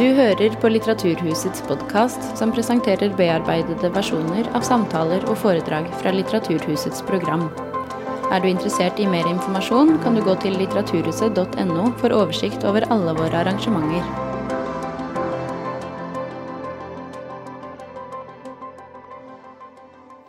[0.00, 7.02] Du hører på Litteraturhusets podkast, som presenterer bearbeidede versjoner av samtaler og foredrag fra Litteraturhusets
[7.04, 7.44] program.
[8.32, 13.12] Er du interessert i mer informasjon, kan du gå til litteraturhuset.no for oversikt over alle
[13.20, 14.08] våre arrangementer.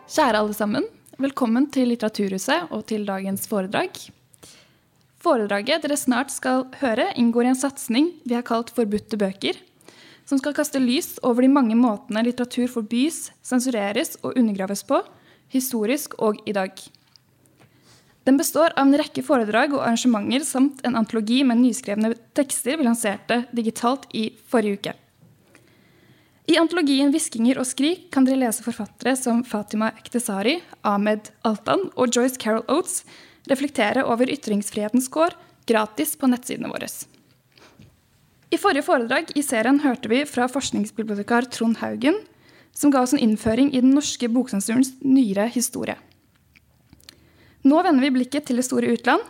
[0.04, 0.92] Kjære alle sammen.
[1.16, 4.04] Velkommen til Litteraturhuset og til dagens foredrag.
[5.22, 9.54] Foredraget dere snart skal høre, inngår i en satsing vi har kalt Forbudte bøker,
[10.26, 14.98] som skal kaste lys over de mange måtene litteratur forbys, sensureres og undergraves på,
[15.54, 16.74] historisk og i dag.
[18.26, 22.86] Den består av en rekke foredrag og arrangementer samt en antologi med nyskrevne tekster vi
[22.86, 24.98] lanserte digitalt i forrige uke.
[26.50, 32.10] I antologien 'Hviskinger og skrik' kan dere lese forfattere som Fatima Ektesari, Ahmed Altan og
[32.10, 33.04] Joyce Carol Oates
[33.50, 35.34] reflektere over ytringsfrihetens kår
[35.66, 36.88] gratis på nettsidene våre.
[38.52, 42.18] I forrige foredrag i serien hørte vi fra forskningsbibliotekar Trond Haugen,
[42.76, 45.96] som ga oss en innføring i den norske boksensurens nyere historie.
[47.62, 49.22] Nå vender vi blikket til det store utland,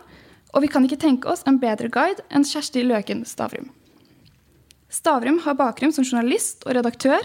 [0.53, 3.69] og vi kan ikke tenke oss en bedre guide enn Kjersti Løken Stavrum.
[4.93, 7.23] Stavrum har bakgrunn som journalist og redaktør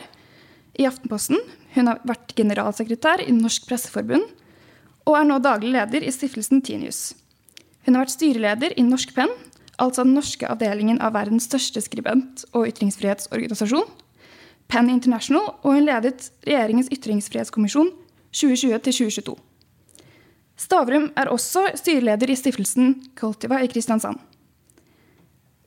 [0.78, 1.40] i Aftenposten.
[1.74, 4.24] Hun har vært generalsekretær i Norsk Presseforbund
[5.08, 7.14] og er nå daglig leder i stiftelsen Tinius.
[7.86, 9.32] Hun har vært styreleder i Norsk Penn,
[9.80, 13.88] altså den norske avdelingen av verdens største skribent- og ytringsfrihetsorganisasjon,
[14.68, 17.88] Penn International, og hun ledet regjeringens ytringsfrihetskommisjon
[18.36, 19.32] 2020-2022.
[20.58, 24.18] Stavrum er også styreleder i stiftelsen Cultiva i Kristiansand.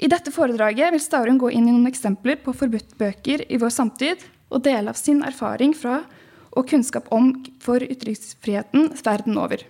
[0.02, 3.74] I dette foredraget vil Stavrum gå inn i noen eksempler på forbudt bøker i vår
[3.74, 6.02] samtid og dele av sin erfaring fra
[6.52, 9.64] og kunnskap om for ytringsfriheten verden over.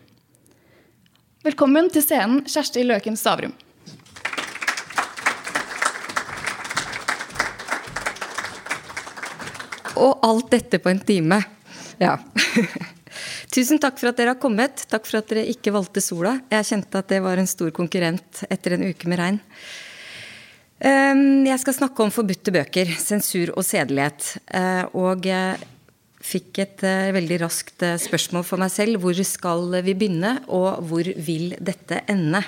[1.46, 3.54] Velkommen til scenen, Kjersti Løken Stavrum.
[10.02, 11.42] Og alt dette på en time.
[12.02, 12.16] Ja.
[13.53, 14.86] Tusen takk for at dere har kommet.
[14.90, 16.38] Takk for at dere ikke valgte sola.
[16.50, 19.42] Jeg kjente at det var en stor konkurrent etter en uke med regn.
[20.81, 24.38] Ehm, jeg skal snakke om forbudte bøker, sensur og sedelighet.
[24.48, 25.59] Eh, og jeg
[26.22, 29.02] fikk et eh, veldig raskt eh, spørsmål for meg selv.
[29.04, 32.44] Hvor skal vi begynne, og hvor vil dette ende?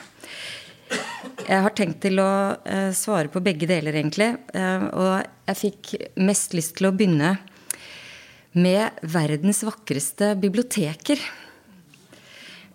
[1.44, 2.54] Jeg har tenkt til å
[2.94, 4.28] svare på begge deler, egentlig.
[4.54, 5.90] Og jeg fikk
[6.22, 7.32] mest lyst til å begynne
[8.54, 11.20] med verdens vakreste biblioteker.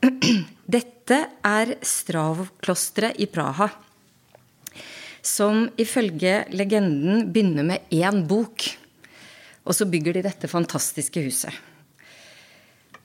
[0.76, 3.70] Dette er Strav-klosteret i Praha.
[5.24, 8.66] Som ifølge legenden begynner med én bok.
[9.68, 11.52] Og så bygger de dette fantastiske huset.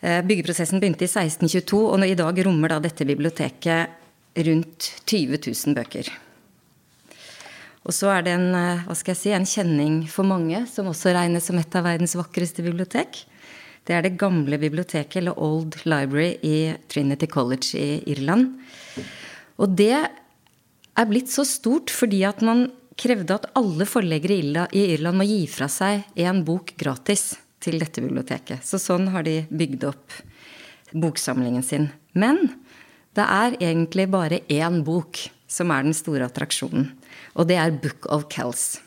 [0.04, 4.00] Eh, byggeprosessen begynte i 1622, og i dag rommer da dette biblioteket
[4.48, 6.10] rundt 20 000 bøker.
[7.84, 10.88] Og så er det en, eh, hva skal jeg si, en kjenning for mange, som
[10.88, 13.26] også regnes som et av verdens vakreste bibliotek.
[13.84, 18.56] Det er det gamle biblioteket, eller Old Library, i Trinity College i Irland.
[19.60, 20.08] Og det
[20.96, 25.44] er blitt så stort fordi at man krevde at alle forleggere i Irland må gi
[25.50, 27.34] fra seg én bok gratis
[27.64, 28.64] til dette biblioteket.
[28.66, 30.18] Så sånn har de bygd opp
[30.94, 31.90] boksamlingen sin.
[32.14, 32.50] Men
[33.18, 35.22] det er egentlig bare én bok
[35.54, 36.90] som er den store attraksjonen.
[37.38, 38.82] Og det er Book of Kells.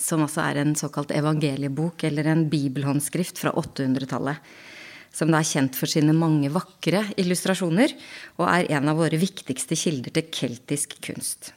[0.00, 4.40] Som altså er en såkalt evangeliebok, eller en bibelhåndskrift fra 800-tallet.
[5.12, 7.92] Som da er kjent for sine mange vakre illustrasjoner,
[8.40, 11.52] og er en av våre viktigste kilder til keltisk kunst.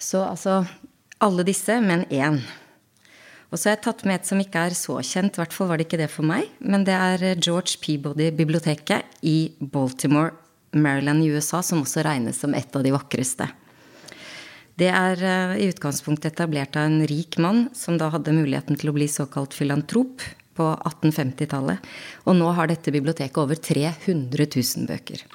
[0.00, 0.62] Så altså
[1.20, 2.40] alle disse, men én.
[3.50, 5.68] Og så har jeg tatt med et som ikke er så kjent, i hvert fall
[5.68, 6.48] var det ikke det for meg.
[6.62, 10.32] Men det er George Peabody-biblioteket i Baltimore,
[10.72, 13.48] Maryland i USA, som også regnes som et av de vakreste.
[14.80, 18.92] Det er uh, i utgangspunktet etablert av en rik mann som da hadde muligheten til
[18.92, 20.22] å bli såkalt filantrop
[20.56, 21.90] på 1850-tallet.
[22.30, 25.26] Og nå har dette biblioteket over 300 000 bøker.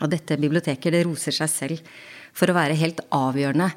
[0.00, 1.92] Og dette biblioteket det roser seg selv
[2.36, 3.70] for å være helt avgjørende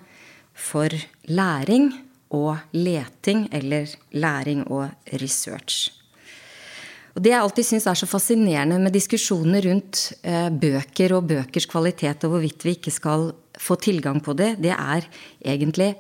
[0.54, 0.94] for
[1.30, 1.92] læring
[2.34, 4.90] og leting, eller læring og
[5.22, 5.92] research.
[7.14, 11.68] Og Det jeg alltid syns er så fascinerende med diskusjoner rundt eh, bøker og bøkers
[11.70, 13.30] kvalitet, og hvorvidt vi ikke skal
[13.62, 15.06] få tilgang på det, det er
[15.46, 15.94] egentlig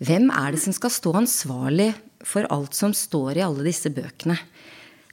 [0.00, 1.90] hvem er det som skal stå ansvarlig
[2.24, 4.36] for alt som står i alle disse bøkene?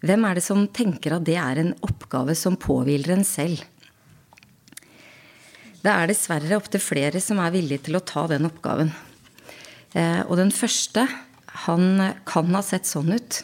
[0.04, 3.64] Hvem er det som tenker at det er en oppgave som påhviler en selv?
[5.88, 8.90] Det er dessverre opptil flere som er villige til å ta den oppgaven.
[9.96, 11.06] Eh, og den første,
[11.64, 11.86] han
[12.28, 13.38] kan ha sett sånn ut.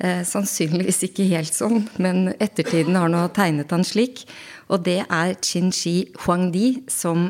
[0.00, 4.24] Eh, sannsynligvis ikke helt sånn, men ettertiden har nå tegnet han slik.
[4.72, 7.28] Og det er Qin Shi Huangdi, som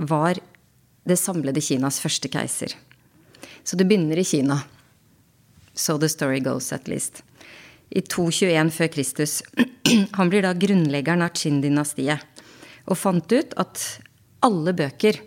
[0.00, 0.40] var
[1.04, 2.72] det samlede Kinas første keiser.
[3.60, 4.62] Så det begynner i Kina.
[5.74, 7.20] So the story goes, at least.
[7.92, 9.42] I 221 før Kristus.
[10.16, 12.33] Han blir da grunnleggeren av Qin-dynastiet.
[12.90, 13.84] Og fant ut at
[14.44, 15.20] alle bøker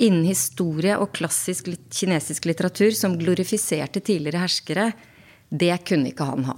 [0.00, 4.90] innen historie og klassisk kinesisk litteratur som glorifiserte tidligere herskere,
[5.50, 6.56] det kunne ikke han ha.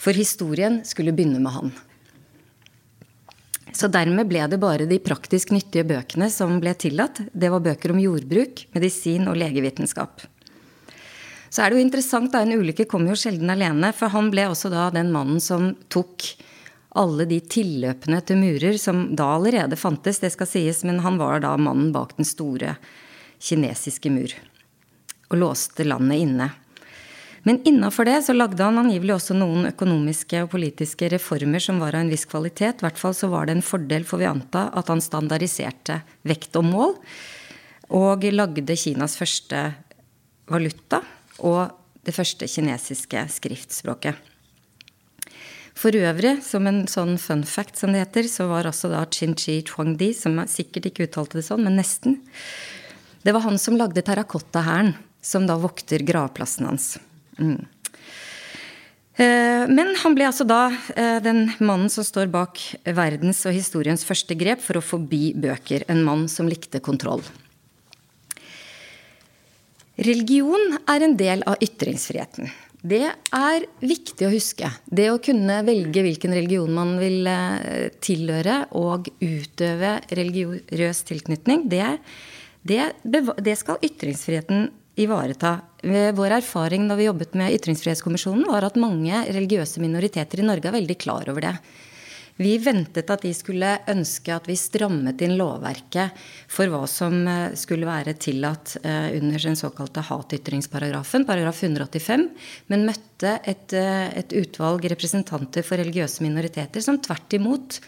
[0.00, 1.74] For historien skulle begynne med han.
[3.76, 7.20] Så dermed ble det bare de praktisk nyttige bøkene som ble tillatt.
[7.32, 10.24] Det var bøker om jordbruk, medisin og legevitenskap.
[11.52, 13.92] Så er det jo interessant, da, En ulykke kommer jo sjelden alene.
[13.96, 16.24] For han ble også da den mannen som tok
[16.98, 21.42] alle de tilløpene til murer som da allerede fantes, det skal sies, men han var
[21.44, 22.76] da mannen bak den store
[23.42, 24.32] kinesiske mur.
[25.30, 26.50] Og låste landet inne.
[27.46, 31.94] Men innafor det så lagde han angivelig også noen økonomiske og politiske reformer som var
[31.94, 32.80] av en viss kvalitet.
[32.80, 36.58] I hvert fall så var det en fordel, får vi anta, at han standardiserte vekt
[36.58, 36.96] og mål.
[37.94, 39.62] Og lagde Kinas første
[40.50, 41.04] valuta
[41.46, 41.70] og
[42.06, 44.18] det første kinesiske skriftspråket.
[45.76, 49.58] For øvrig, som en sånn fun fact som det heter, så var altså da Chin-Chi
[49.68, 52.22] Chuangdi, som sikkert ikke uttalte det sånn, men nesten
[53.26, 56.92] Det var han som lagde terrakottahæren, som da vokter gravplassen hans.
[57.42, 57.66] Mm.
[59.16, 64.04] Eh, men han ble altså da eh, den mannen som står bak verdens og historiens
[64.06, 65.82] første grep for å forby bøker.
[65.90, 67.24] En mann som likte kontroll.
[69.96, 72.52] Religion er en del av ytringsfriheten.
[72.86, 74.68] Det er viktig å huske.
[74.86, 81.96] Det å kunne velge hvilken religion man vil eh, tilhøre, og utøve religiøs tilknytning, det,
[82.62, 85.58] det, det skal ytringsfriheten ivareta.
[86.16, 90.78] Vår erfaring da vi jobbet med Ytringsfrihetskommisjonen, var at mange religiøse minoriteter i Norge er
[90.78, 91.54] veldig klar over det.
[92.36, 96.18] Vi ventet at de skulle ønske at vi strammet inn lovverket
[96.52, 102.26] for hva som eh, skulle være tillatt eh, under den såkalte hatytringsparagrafen, paragraf 185,
[102.72, 107.80] men møtte et, eh, et utvalg representanter for religiøse minoriteter som tvert imot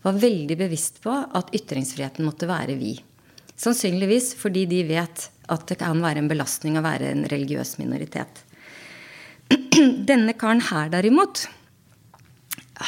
[0.00, 2.94] var veldig bevisst på at ytringsfriheten måtte være vi.
[3.60, 8.46] Sannsynligvis fordi de vet at det kan være en belastning å være en religiøs minoritet.
[10.08, 11.44] Denne karen her, derimot,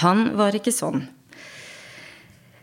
[0.00, 1.02] han var ikke sånn.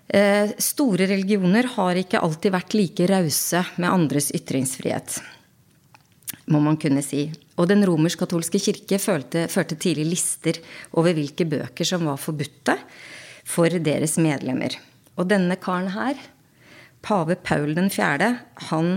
[0.10, 5.20] Eh, store religioner har ikke alltid vært like rause med andres ytringsfrihet,
[6.50, 7.28] må man kunne si.
[7.62, 10.58] Og den romersk-katolske kirke følte, førte tidlig lister
[10.98, 12.80] over hvilke bøker som var forbudte
[13.46, 14.74] for deres medlemmer.
[15.20, 16.18] Og denne karen her,
[17.06, 18.32] pave Paul 4.,
[18.72, 18.90] han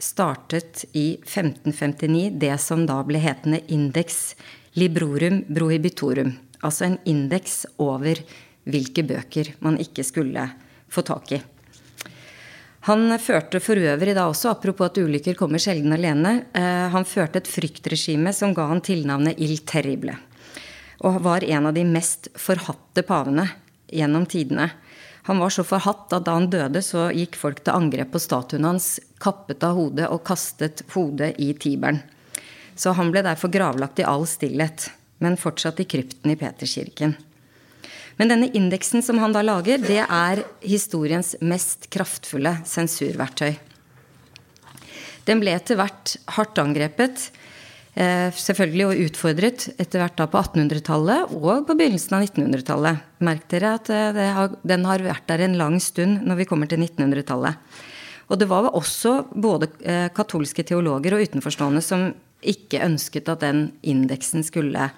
[0.00, 4.36] startet i 1559 det som da ble hetende Index
[4.78, 6.36] Librorum Prohibitorum.
[6.66, 8.20] Altså en indeks over
[8.68, 10.44] hvilke bøker man ikke skulle
[10.90, 11.40] få tak i.
[12.88, 17.42] Han førte for øvrig da også, apropos at ulykker kommer sjelden alene, eh, han førte
[17.42, 20.16] et fryktregime som ga han tilnavnet Il Terrible.
[21.04, 23.50] Og var en av de mest forhatte pavene
[23.92, 24.70] gjennom tidene.
[25.28, 28.64] Han var så forhatt at da han døde, så gikk folk til angrep på statuen
[28.64, 32.00] hans, kappet av hodet og kastet hodet i Tiberen.
[32.74, 34.88] Så han ble derfor gravlagt i all stillhet,
[35.20, 37.14] men fortsatt i krypten i Peterskirken.
[38.20, 43.54] Men denne indeksen som han da lager, det er historiens mest kraftfulle sensurverktøy.
[45.28, 47.30] Den ble etter hvert hardt angrepet
[47.98, 53.06] Eh, selvfølgelig og utfordret etter hvert da på 1800-tallet og på begynnelsen av 1900-tallet.
[53.26, 56.70] Merk dere at eh, har, den har vært der en lang stund når vi kommer
[56.70, 57.58] til 1900-tallet.
[58.30, 63.66] Og det var også både eh, katolske teologer og utenforstående som ikke ønsket at den
[63.86, 64.88] indeksen skulle,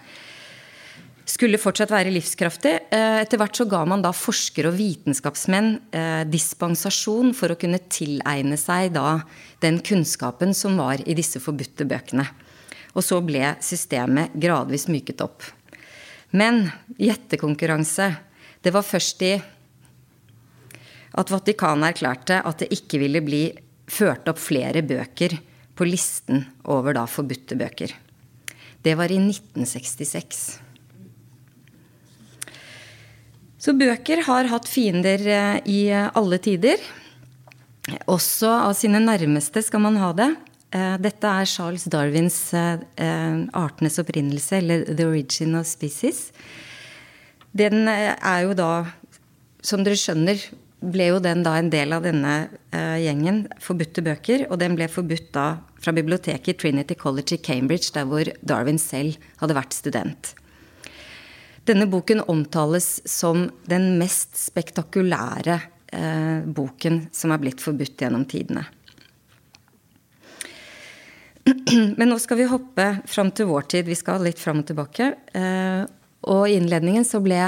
[1.28, 2.74] skulle fortsatt være livskraftig.
[2.92, 5.74] Etter hvert så ga man da forskere og vitenskapsmenn
[6.30, 9.20] dispensasjon for å kunne tilegne seg da
[9.64, 12.28] den kunnskapen som var i disse forbudte bøkene.
[12.92, 15.46] Og så ble systemet gradvis myket opp.
[16.32, 18.14] Men gjettekonkurranse
[18.62, 19.32] Det var først i
[21.18, 23.40] at Vatikanet erklærte at det ikke ville bli
[23.90, 25.34] ført opp flere bøker
[25.78, 27.94] på listen over da forbudte bøker.
[28.82, 30.42] Det var i 1966.
[33.62, 36.82] Så bøker har hatt fiender eh, i alle tider.
[38.10, 40.32] Også av sine nærmeste skal man ha det.
[40.72, 46.30] Eh, dette er Charles Darwins eh, eh, 'Artenes opprinnelse', eller 'The Origin of Species'.
[47.52, 48.86] Den er jo da,
[49.60, 50.40] som dere skjønner,
[50.82, 52.34] ble jo den da en del av denne
[52.72, 54.46] gjengen forbudte bøker.
[54.50, 55.46] Og den ble forbudt da
[55.82, 60.32] fra biblioteket Trinity College i Cambridge, der hvor Darwin selv hadde vært student.
[61.68, 65.60] Denne boken omtales som den mest spektakulære
[66.44, 68.64] boken som er blitt forbudt gjennom tidene.
[71.98, 73.88] Men nå skal vi hoppe fram til vår tid.
[73.90, 75.12] Vi skal litt fram og tilbake.
[75.36, 75.84] Uh,
[76.32, 77.40] og i innledningen så ble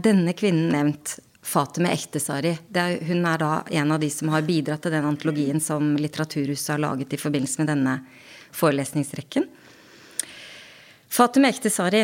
[0.00, 1.18] denne kvinnen nevnt.
[1.48, 2.52] Fatime Ektesari.
[2.76, 3.50] Er, hun er da
[3.80, 7.62] en av de som har bidratt til den antologien som Litteraturhuset har laget i forbindelse
[7.62, 7.94] med denne
[8.56, 9.46] forelesningsrekken.
[11.08, 12.02] Fatime Ektesari,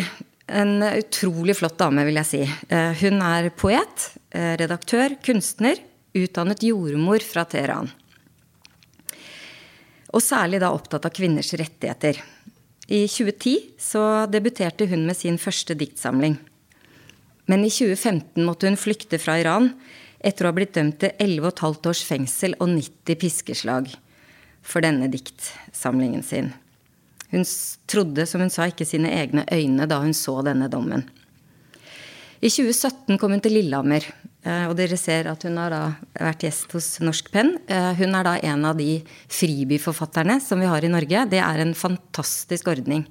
[0.49, 2.41] en utrolig flott dame, vil jeg si.
[2.45, 5.79] Eh, hun er poet, redaktør, kunstner,
[6.17, 7.93] utdannet jordmor fra Teheran.
[10.15, 12.19] Og særlig da opptatt av kvinners rettigheter.
[12.87, 16.37] I 2010 så debuterte hun med sin første diktsamling.
[17.51, 19.73] Men i 2015 måtte hun flykte fra Iran
[20.25, 23.91] etter å ha blitt dømt til 11,5 års fengsel og 90 piskeslag
[24.65, 26.53] for denne diktsamlingen sin.
[27.35, 27.45] Hun
[27.91, 31.05] trodde, som hun sa, ikke sine egne øyne da hun så denne dommen.
[32.41, 34.07] I 2017 kom hun til Lillehammer
[34.45, 35.83] Eh, og dere ser at hun har da
[36.13, 37.55] vært gjest hos Norsk Penn.
[37.65, 38.99] Eh, hun er da en av de
[39.33, 41.25] fribyforfatterne som vi har i Norge.
[41.33, 43.07] Det er en fantastisk ordning.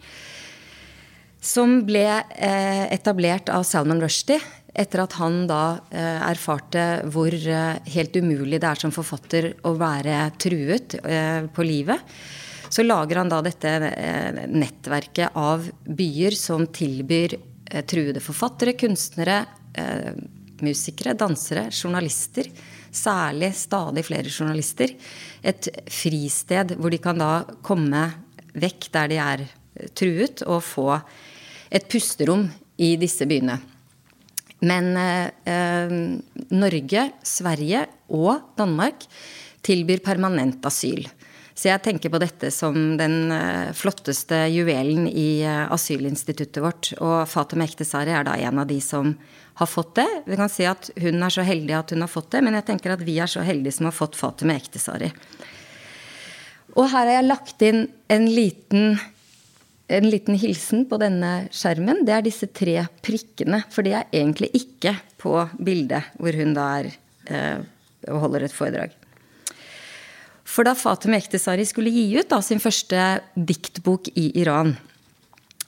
[1.43, 4.39] Som ble eh, etablert av Salman Rushdie
[4.73, 10.95] etter at han da erfarte hvor helt umulig det er som forfatter å være truet
[11.53, 12.00] på livet.
[12.73, 13.73] Så lager han da dette
[14.50, 17.35] nettverket av byer som tilbyr
[17.85, 19.43] truede forfattere, kunstnere,
[20.65, 22.50] musikere, dansere, journalister,
[22.89, 24.95] særlig stadig flere journalister,
[25.45, 28.07] et fristed hvor de kan da komme
[28.57, 29.45] vekk der de er
[29.97, 30.89] truet, og få
[31.74, 33.58] et pusterom i disse byene.
[34.63, 35.98] Men eh,
[36.56, 39.08] Norge, Sverige og Danmark
[39.65, 41.08] tilbyr permanent asyl.
[41.53, 46.92] Så jeg tenker på dette som den eh, flotteste juvelen i eh, asylinstituttet vårt.
[46.98, 49.13] Og Fatem Ektesari er da en av de som
[49.60, 50.08] har fått det.
[50.25, 52.68] Vi kan si at hun er så heldig at hun har fått det, men jeg
[52.72, 55.12] tenker at vi er så heldige som har fått Fatem Ektesari.
[56.74, 58.96] Og her har jeg lagt inn en liten,
[59.88, 62.04] en liten hilsen på denne skjermen.
[62.08, 66.68] Det er disse tre prikkene, for det er egentlig ikke på bildet hvor hun da
[66.80, 66.92] er
[67.28, 67.63] eh,
[68.12, 68.96] og holder et foredrag.
[70.44, 73.00] For da Fatem Ektesari skulle gi ut da, sin første
[73.34, 74.75] diktbok i Iran,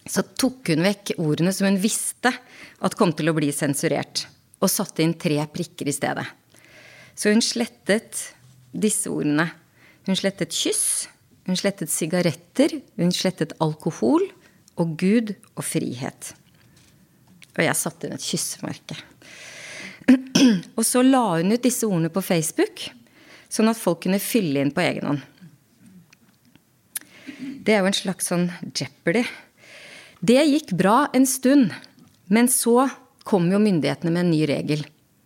[0.05, 4.27] så tok hun vekk ordene som hun visste at kom til å bli sensurert,
[4.61, 6.25] og satte inn tre prikker i stedet.
[7.15, 8.19] Så hun slettet
[8.75, 9.47] disse ordene.
[10.05, 11.07] Hun slettet kyss,
[11.45, 14.25] hun slettet sigaretter, hun slettet alkohol
[14.81, 16.33] og Gud og frihet.
[17.55, 18.97] Og jeg satte inn et kyssemerke.
[20.77, 22.83] Og så la hun ut disse ordene på Facebook,
[23.49, 25.23] sånn at folk kunne fylle inn på egen hånd.
[27.65, 29.23] Det er jo en slags sånn jeopardy.
[30.25, 31.73] Det gikk bra en stund.
[32.27, 32.87] Men så
[33.25, 34.81] kom jo myndighetene med en ny regel.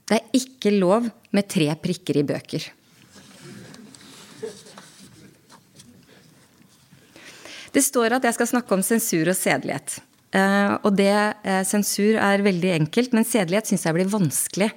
[0.08, 2.66] Det er ikke lov med tre prikker i bøker.
[7.76, 10.00] Det står at jeg skal snakke om sensur og sedelighet.
[10.30, 11.14] Uh, og det,
[11.46, 14.70] uh, sensur er veldig enkelt, men sedelighet syns jeg blir vanskelig.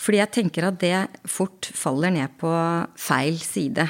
[0.00, 0.96] Fordi jeg tenker at det
[1.28, 2.50] fort faller ned på
[3.00, 3.84] feil side.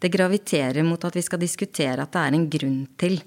[0.00, 3.18] Det graviterer mot at vi skal diskutere at det er en grunn til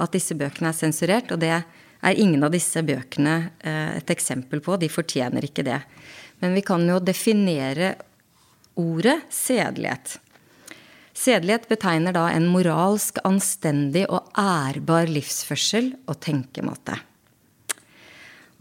[0.00, 1.32] at disse bøkene er sensurert.
[1.34, 4.78] Og det er ingen av disse bøkene eh, et eksempel på.
[4.80, 5.82] De fortjener ikke det.
[6.40, 7.94] Men vi kan jo definere
[8.80, 10.16] ordet sedelighet.
[11.12, 16.96] Sedelighet betegner da en moralsk, anstendig og ærbar livsførsel og tenkemåte.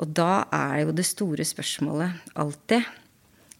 [0.01, 2.87] Og da er jo det store spørsmålet alltid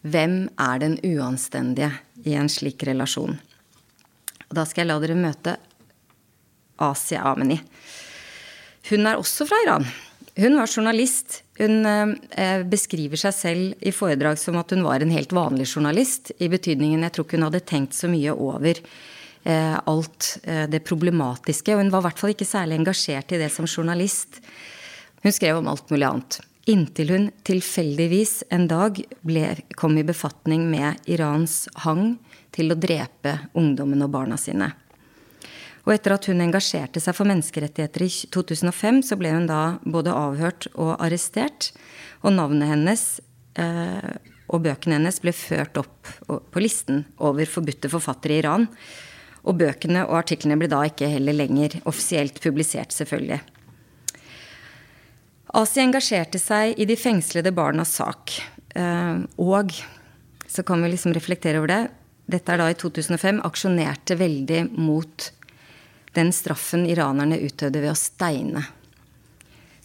[0.01, 1.91] hvem er den uanstendige
[2.25, 3.37] i en slik relasjon?
[4.49, 5.55] Og da skal jeg la dere møte
[6.81, 7.59] Asia Ameni.
[8.89, 9.85] Hun er også fra Iran.
[10.41, 11.43] Hun var journalist.
[11.61, 16.33] Hun eh, beskriver seg selv i foredrag som at hun var en helt vanlig journalist.
[16.41, 20.81] I betydningen jeg tror ikke hun hadde tenkt så mye over eh, alt eh, det
[20.87, 21.75] problematiske.
[21.75, 24.41] Og hun var i hvert fall ikke særlig engasjert i det som journalist.
[25.21, 26.39] Hun skrev om alt mulig annet.
[26.71, 29.45] Inntil hun tilfeldigvis en dag ble,
[29.77, 32.15] kom i befatning med Irans hang
[32.53, 34.71] til å drepe ungdommen og barna sine.
[35.87, 40.13] Og etter at hun engasjerte seg for menneskerettigheter i 2005, så ble hun da både
[40.13, 41.71] avhørt og arrestert.
[42.21, 43.05] Og navnet hennes
[43.59, 44.11] eh,
[44.51, 48.67] og bøkene hennes ble ført opp på listen over forbudte forfattere i Iran.
[49.47, 53.39] Og bøkene og artiklene ble da ikke heller lenger offisielt publisert, selvfølgelig.
[55.57, 58.37] Asi engasjerte seg i de fengslede barnas sak.
[58.75, 59.73] Eh, og
[60.51, 61.81] så kan vi liksom reflektere over det.
[62.31, 63.41] Dette er da i 2005.
[63.47, 65.31] Aksjonerte veldig mot
[66.17, 68.65] den straffen iranerne utøvde ved å steine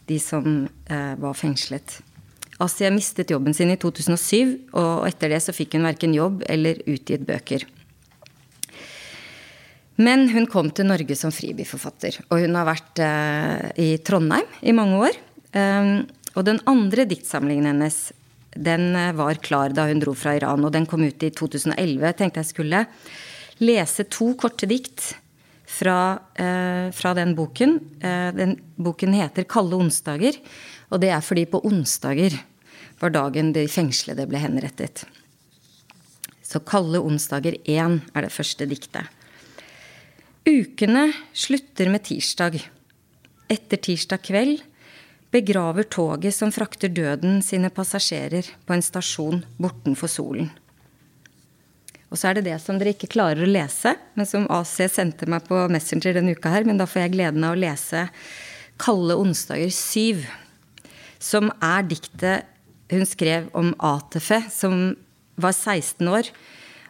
[0.07, 1.99] de som eh, var fengslet.
[2.63, 6.79] Asia mistet jobben sin i 2007, og etter det så fikk hun verken jobb eller
[6.89, 7.67] utgitt bøker.
[10.01, 14.75] Men hun kom til Norge som fribyforfatter, og hun har vært eh, i Trondheim i
[14.77, 15.19] mange år.
[15.57, 15.91] Eh,
[16.37, 18.11] og den andre diktsamlingen hennes
[18.57, 22.05] den eh, var klar da hun dro fra Iran, og den kom ut i 2011.
[22.05, 22.83] Jeg tenkte jeg skulle
[23.57, 25.15] lese to korte dikt
[25.67, 27.79] fra, eh, fra den boken.
[28.01, 30.39] Eh, den boken heter 'Kalde onsdager',
[30.91, 32.39] og det er fordi på onsdager
[32.99, 35.05] var dagen de fengslede ble henrettet.
[36.41, 39.07] Så 'Kalde onsdager 1' er det første diktet.
[40.47, 42.63] Ukene slutter med tirsdag.
[43.49, 44.61] Etter tirsdag kveld
[45.31, 50.49] begraver toget som frakter døden sine passasjerer på en stasjon bortenfor solen.
[52.07, 55.27] Og så er det det som dere ikke klarer å lese, men som AC sendte
[55.29, 56.67] meg på Messenger denne uka her.
[56.67, 58.07] Men da får jeg gleden av å lese
[58.77, 60.27] 'Kalde onsdager 7',
[61.19, 62.45] som er diktet
[62.91, 64.95] hun skrev om Atefe, som
[65.35, 66.29] var 16 år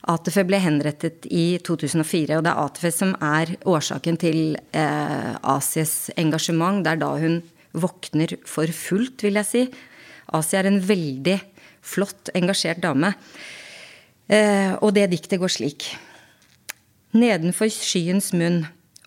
[0.07, 6.07] Atefe ble henrettet i 2004, og det er Atefe som er årsaken til eh, Asies
[6.15, 6.79] engasjement.
[6.85, 7.41] Det er da hun
[7.75, 9.63] våkner for fullt, vil jeg si.
[10.37, 11.35] Asia er en veldig
[11.83, 13.11] flott, engasjert dame.
[14.27, 15.87] Eh, og det diktet går slik.
[17.15, 18.65] Nedenfor skyens munn,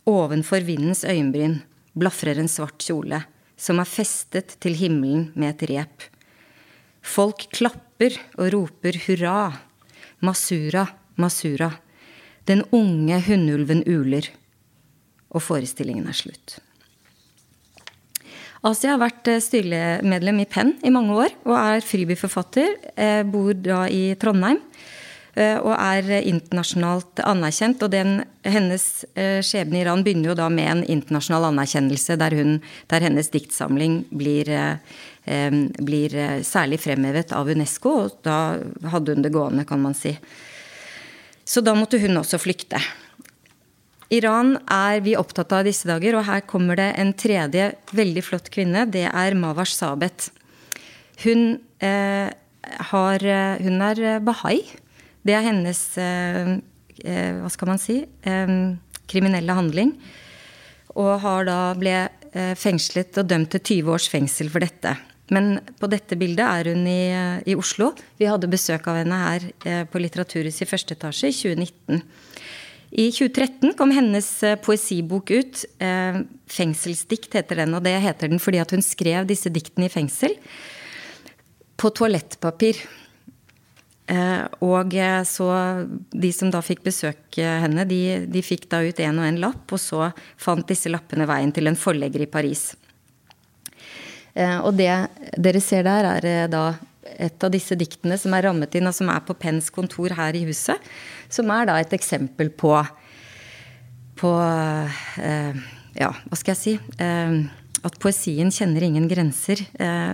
[0.08, 1.60] ovenfor vindens øyenbryn,
[1.92, 3.20] blafrer en svart kjole,
[3.60, 6.08] som er festet til himmelen med et rep.
[7.04, 9.50] Folk klapper og roper hurra
[10.24, 10.86] Masura,
[11.20, 11.70] Masura.
[12.48, 14.26] Den unge hunnulven uler.
[15.30, 16.58] Og forestillingen er slutt.
[18.66, 22.74] Asia har vært eh, styremedlem i Penn i mange år og er fribyforfatter.
[22.92, 24.60] Eh, bor da i Trondheim
[25.38, 27.84] og er internasjonalt anerkjent.
[27.87, 28.87] Og den, hennes
[29.46, 32.56] skjebne i Iran begynner jo da med en internasjonal anerkjennelse der, hun,
[32.90, 34.50] der hennes diktsamling blir
[35.25, 38.58] blir eh, særlig fremhevet av Unesco, og da
[38.92, 40.14] hadde hun det gående, kan man si.
[41.44, 42.80] Så da måtte hun også flykte.
[44.10, 48.50] Iran er vi opptatt av disse dager, og her kommer det en tredje veldig flott
[48.50, 48.88] kvinne.
[48.90, 50.30] Det er Mawash Sabet.
[51.23, 52.30] Hun, eh,
[52.90, 54.64] har, eh, hun er eh, bahai.
[55.30, 56.56] Det er hennes eh,
[57.38, 58.00] Hva skal man si?
[58.02, 58.56] Eh,
[59.10, 59.95] kriminelle handling.
[60.99, 62.00] Og har da ble
[62.58, 64.93] fengslet og dømt til 20 års fengsel for dette.
[65.30, 67.02] Men på dette bildet er hun i,
[67.47, 67.93] i Oslo.
[68.19, 72.02] Vi hadde besøk av henne her eh, på Litteraturhuset i første etasje i 2019.
[72.90, 75.62] I 2013 kom hennes eh, poesibok ut.
[75.78, 77.76] Eh, 'Fengselsdikt' heter den.
[77.78, 80.34] Og det heter den fordi hun skrev disse diktene i fengsel.
[81.78, 82.82] På toalettpapir.
[84.10, 84.94] Og
[85.28, 85.49] så
[86.10, 89.70] de som da fikk besøke henne, de, de fikk da ut en og en lapp,
[89.70, 90.08] og så
[90.40, 92.73] fant disse lappene veien til en forlegger i Paris.
[94.34, 94.92] Eh, og det
[95.40, 96.73] dere ser der, er eh, da
[97.20, 100.36] et av disse diktene som er rammet inn, og som er på Penns kontor her
[100.36, 100.78] i huset.
[101.32, 102.75] Som er da et eksempel på,
[104.20, 105.64] på eh,
[105.99, 106.76] Ja, hva skal jeg si?
[107.80, 109.56] at poesien kjenner ingen grenser.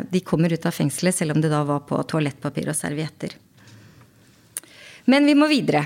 [0.06, 3.34] de kommer ut av fengselet, selv om det da var på toalettpapir og servietter.
[5.06, 5.84] Men vi må videre.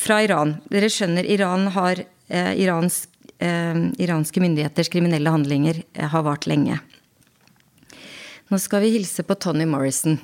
[0.00, 0.56] Fra Iran.
[0.72, 2.00] Dere skjønner, Iran har
[2.32, 3.02] Irans,
[4.00, 5.82] iranske myndigheters kriminelle handlinger
[6.14, 6.78] har vart lenge.
[8.48, 10.16] Nå skal vi hilse på Tony Morrison.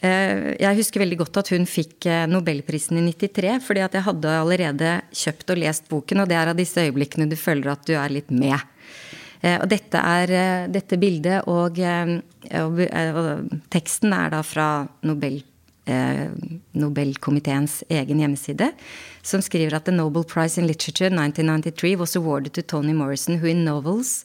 [0.00, 4.06] Eh, jeg husker veldig godt at hun fikk eh, Nobelprisen i 93, fordi at jeg
[4.06, 7.84] hadde allerede kjøpt og lest boken, og det er av disse øyeblikkene du føler at
[7.88, 8.56] du er litt med.
[9.40, 11.80] Eh, og dette er dette bildet, og,
[12.60, 14.70] og, og teksten er da fra
[15.04, 15.42] Nobel,
[16.72, 18.72] Nobelkomiteens egen hjemmeside,
[19.22, 23.48] som skriver at The Nobel Prize in Literature 1993 was awarded to Tony Morrison, who
[23.48, 24.24] in novels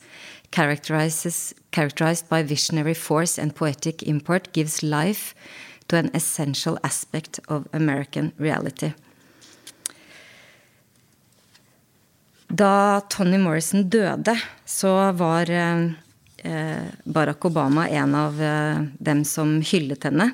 [0.52, 5.34] characterized by visionary force and poetic import, gives life
[5.88, 8.94] to an essential aspect of American reality.
[12.48, 20.04] Da Tony Morrison døde, så var eh, Barack Obama en av eh, dem som hyllet
[20.04, 20.30] henne.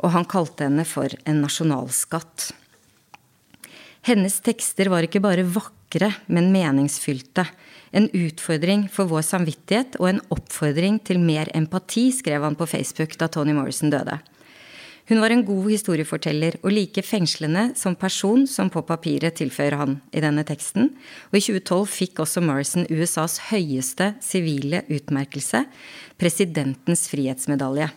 [0.00, 2.50] Og han kalte henne for en nasjonalskatt.
[4.02, 7.44] Hennes tekster var ikke bare vakre, men meningsfylte.
[7.92, 13.14] En utfordring for vår samvittighet og en oppfordring til mer empati, skrev han på Facebook
[13.20, 14.18] da Tony Morrison døde.
[15.10, 19.96] Hun var en god historieforteller og like fengslende som person som på papiret, tilføyer han
[20.14, 20.92] i denne teksten.
[21.30, 25.64] Og i 2012 fikk også Morrison USAs høyeste sivile utmerkelse,
[26.18, 27.90] presidentens frihetsmedalje.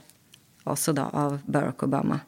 [0.65, 2.19] Altså da av Barack Obama.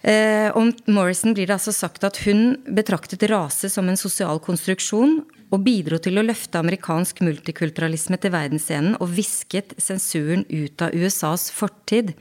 [0.00, 5.18] Eh, om Morrison blir det altså sagt at hun betraktet rase som en sosial konstruksjon
[5.50, 11.50] og bidro til å løfte amerikansk multikulturalisme til verdensscenen og visket sensuren ut av USAs
[11.52, 12.14] fortid,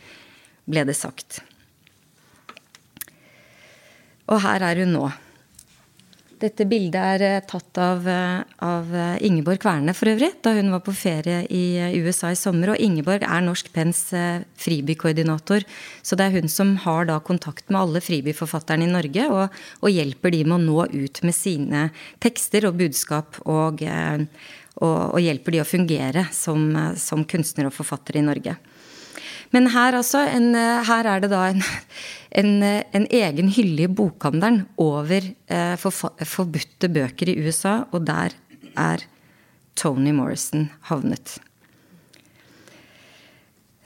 [0.67, 1.39] ble det sagt.
[4.29, 5.07] Og her er hun nå.
[6.39, 8.93] Dette bildet er eh, tatt av, eh, av,
[9.25, 12.71] Ingeborg Kverne for øvrig, da hun var på ferie i USA i sommer.
[12.73, 14.05] Og Ingeborg er Norsk Penns
[14.59, 15.65] fribykoordinator,
[16.01, 19.91] så det er hun som har da kontakt med alle fribyforfatterne i Norge, og, og,
[19.91, 21.89] hjelper de med å nå ut med sine
[22.23, 23.41] tekster og budskap.
[23.43, 23.83] Og,
[24.79, 28.55] og, og hjelper de å fungere som, som kunstnere og forfattere i Norge.
[29.55, 31.63] Men her, altså, en, her er det da en,
[32.41, 38.37] en, en egen hylle i bokhandelen over eh, for, forbudte bøker i USA, og der
[38.77, 39.05] er
[39.79, 41.39] Toni Morrison havnet.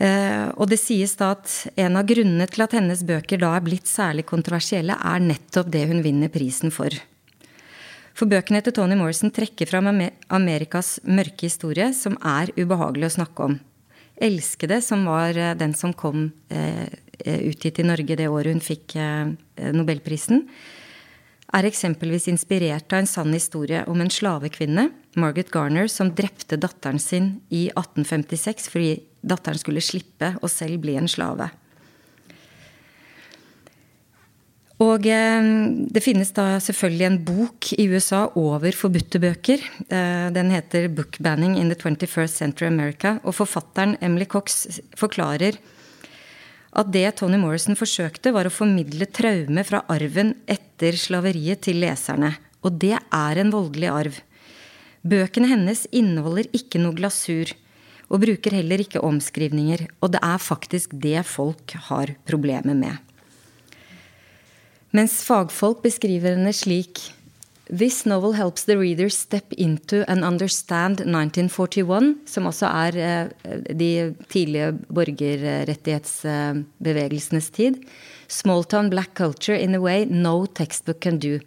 [0.04, 3.66] Eh, og det sies da at en av grunnene til at hennes bøker da er
[3.66, 6.92] blitt særlig kontroversielle, er nettopp det hun vinner prisen for.
[8.14, 13.48] For bøkene til Toni Morrison trekker fram Amerikas mørke historie, som er ubehagelig å snakke
[13.48, 13.56] om.
[14.22, 16.88] 'Elskede', som var eh, den som kom eh,
[17.20, 18.96] eh, utgitt i Norge det året hun fikk
[19.74, 20.48] nobelprisen,
[21.54, 27.00] er eksempelvis inspirert av en sann historie om en slavekvinne, Margaret Garner, som drepte datteren
[27.00, 31.52] sin i 1856 fordi datteren skulle slippe å selv bli en slave.
[34.82, 35.50] Og eh,
[35.94, 39.62] det finnes da selvfølgelig en bok i USA over forbudte bøker.
[39.86, 43.20] Eh, den heter 'Book Banning in the 21st Century America'.
[43.24, 45.60] Og forfatteren Emily Cox forklarer
[46.74, 52.34] at det Tony Morrison forsøkte, var å formidle traume fra arven etter slaveriet til leserne.
[52.66, 54.22] Og det er en voldelig arv.
[55.06, 57.52] Bøkene hennes inneholder ikke noe glasur.
[58.10, 59.86] Og bruker heller ikke omskrivninger.
[60.02, 63.13] Og det er faktisk det folk har problemer med.
[64.94, 67.00] Mens fagfolk beskriver henne slik
[67.66, 73.28] This novel helps the reader step into and understand 1941, som også er eh,
[73.74, 77.74] de tidlige borgerrettighetsbevegelsenes tid.
[78.28, 81.40] Small-town black culture in a way no textbook can do,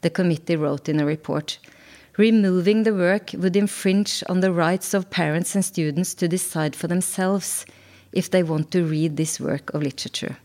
[0.00, 1.60] the committee wrote in a report.
[2.18, 6.88] Removing the work would infringe on the rights of parents and students to decide for
[6.88, 7.64] themselves
[8.12, 10.36] if they want to read this work of literature.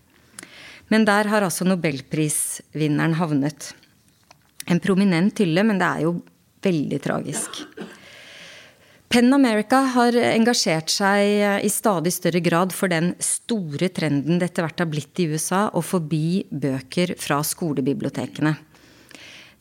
[0.91, 3.71] Men der har altså nobelprisvinneren havnet.
[4.67, 6.17] En prominent hylle, men det er jo
[6.63, 7.63] veldig tragisk.
[9.13, 14.65] Penn America har engasjert seg i stadig større grad for den store trenden det etter
[14.65, 18.55] hvert har blitt i USA å forbi bøker fra skolebibliotekene.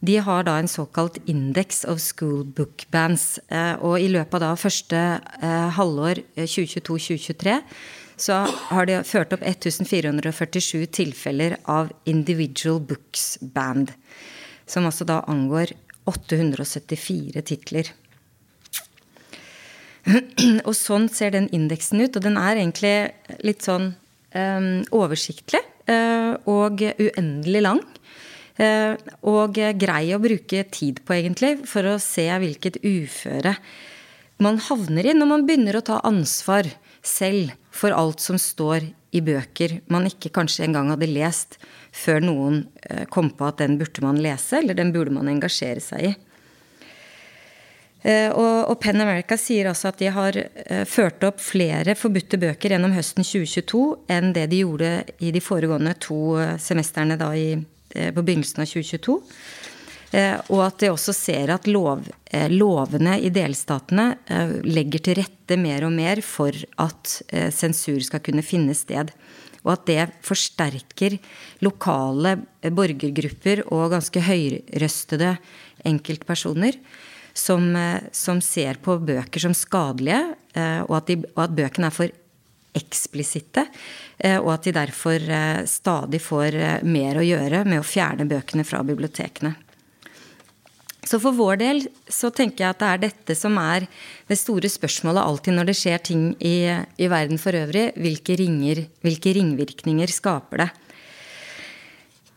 [0.02, 3.38] De har da en såkalt Index of School Book Bands.
[3.46, 7.85] Eh, og i løpet av første eh, halvår 2022-2023 eh,
[8.22, 13.90] så har de ført opp 1447 tilfeller av individual books band.
[14.66, 15.74] Som altså da angår
[16.11, 17.90] 874 titler.
[20.68, 22.14] Og sånn ser den indeksen ut.
[22.14, 22.94] Og den er egentlig
[23.42, 27.82] litt sånn um, oversiktlig uh, og uendelig lang.
[28.61, 28.94] Uh,
[29.26, 33.56] og grei å bruke tid på, egentlig, for å se hvilket uføre
[34.42, 36.68] man havner i når man begynner å ta ansvar
[37.03, 41.59] selv for alt som står i bøker man ikke kanskje engang hadde lest
[41.93, 45.83] før noen eh, kom på at den burde man lese, eller den burde man engasjere
[45.85, 46.12] seg i.
[48.03, 52.75] Eh, og, Pen America sier altså at de har eh, ført opp flere forbudte bøker
[52.75, 57.47] gjennom høsten 2022 enn det de gjorde i de foregående to semestrene i,
[57.93, 59.19] på begynnelsen av 2022.
[60.12, 65.16] Eh, og at de også ser at lov, eh, lovene i delstatene eh, legger til
[65.22, 67.14] rette mer og mer for at
[67.55, 69.12] sensur skal kunne finne sted.
[69.62, 71.16] Og at det forsterker
[71.62, 72.35] lokale
[72.75, 75.37] borgergrupper og ganske høyrøstede
[75.87, 76.77] enkeltpersoner
[77.33, 77.70] som,
[78.12, 80.35] som ser på bøker som skadelige,
[80.88, 82.16] og at, de, og at bøkene er for
[82.75, 83.68] eksplisitte.
[84.42, 85.31] Og at de derfor
[85.70, 89.55] stadig får mer å gjøre med å fjerne bøkene fra bibliotekene.
[91.03, 93.88] Så for vår del så tenker jeg at det er dette som er
[94.31, 97.88] det store spørsmålet alltid når det skjer ting i, i verden for øvrig.
[97.99, 100.71] Hvilke, ringer, hvilke ringvirkninger skaper det?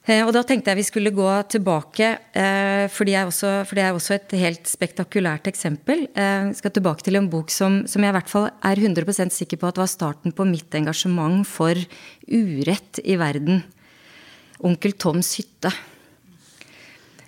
[0.05, 3.93] Eh, og da tenkte jeg vi skulle gå tilbake, eh, for det er også, er
[3.93, 6.05] også et helt spektakulært eksempel.
[6.13, 9.33] Eh, jeg skal tilbake til en bok som, som jeg i hvert fall er 100%
[9.33, 11.73] sikker på at var starten på mitt engasjement for
[12.29, 13.63] urett i verden.
[14.61, 15.73] Onkel Toms hytte.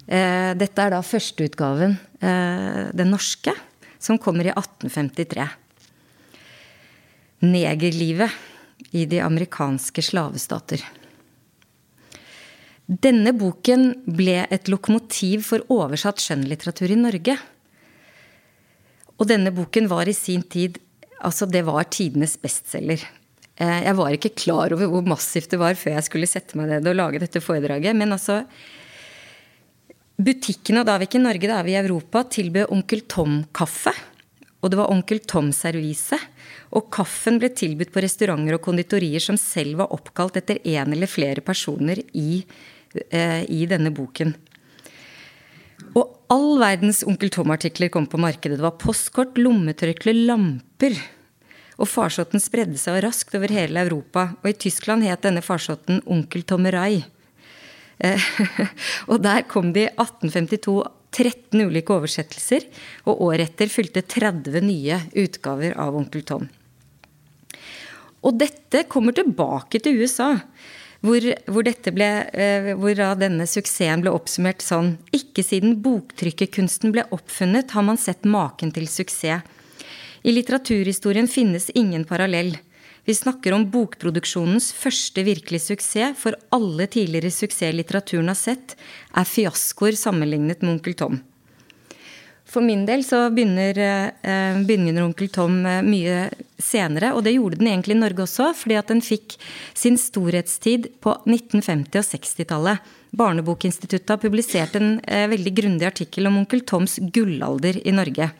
[0.07, 3.51] Eh, dette er da førsteutgaven, eh, den norske,
[3.99, 5.49] som kommer i 1853.
[7.43, 8.31] Negerlivet
[8.91, 10.81] i de amerikanske slavestater.
[12.87, 17.37] Denne boken ble et lokomotiv for oversatt skjønnlitteratur i Norge.
[19.19, 20.79] Og denne boken var i sin tid
[21.17, 23.01] Altså, det var tidenes bestselger.
[23.57, 26.69] Eh, jeg var ikke klar over hvor massivt det var før jeg skulle sette meg
[26.69, 27.97] ned og lage dette foredraget.
[27.97, 28.43] Men altså,
[30.17, 33.03] Butikkene, og da er vi ikke i Norge, da er vi i Europa, tilbød Onkel
[33.05, 33.93] Tom-kaffe.
[34.65, 36.17] Og det var Onkel Tom-servise.
[36.73, 41.09] Og kaffen ble tilbudt på restauranter og konditorier som selv var oppkalt etter en eller
[41.09, 42.43] flere personer i,
[43.11, 44.33] eh, i denne boken.
[45.93, 48.57] Og all verdens Onkel Tom-artikler kom på markedet.
[48.57, 50.97] Det var postkort, lommetørklær, lamper.
[51.77, 54.33] Og farsotten spredde seg raskt over hele Europa.
[54.41, 57.05] Og i Tyskland het denne farsotten Onkel Tommerai.
[57.99, 58.29] Eh,
[59.11, 60.77] og der kom det i 1852
[61.17, 62.67] 13 ulike oversettelser,
[63.07, 66.47] og året etter fylte 30 nye utgaver av Onkel Tom.
[68.27, 70.35] Og dette kommer tilbake til USA.
[71.05, 77.69] Hvor, hvor, ble, eh, hvor denne suksessen ble oppsummert sånn Ikke siden boktrykkerkunsten ble oppfunnet,
[77.77, 79.45] har man sett maken til suksess.
[80.25, 82.57] I litteraturhistorien finnes ingen parallell.
[83.07, 88.73] Vi snakker om bokproduksjonens første virkelige suksess, for alle tidligere suksess litteraturen har sett,
[89.15, 91.21] er fiaskoer sammenlignet med Onkel Tom.
[92.47, 97.61] For min del så begynner, eh, begynner Onkel Tom eh, mye senere, og det gjorde
[97.61, 99.37] den egentlig i Norge også, fordi at den fikk
[99.71, 102.93] sin storhetstid på 1950- og 60-tallet.
[103.15, 108.33] Barnebokinstituttet har publisert en eh, veldig grundig artikkel om Onkel Toms gullalder i Norge.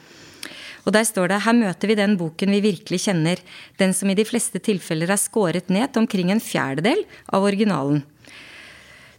[0.88, 3.42] Og der står det her møter vi den boken vi virkelig kjenner,
[3.76, 8.06] den som i de fleste tilfeller er skåret ned til omkring en fjerdedel av originalen.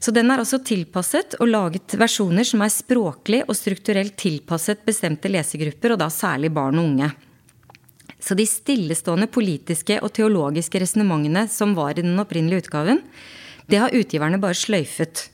[0.00, 5.28] Så den er også tilpasset og laget versjoner som er språklig og strukturelt tilpasset bestemte
[5.28, 7.10] lesegrupper, og da særlig barn og unge.
[8.18, 13.02] Så de stillestående politiske og teologiske resonnementene som var i den opprinnelige utgaven,
[13.68, 15.28] det har utgiverne bare sløyfet